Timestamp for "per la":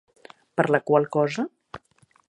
0.59-0.79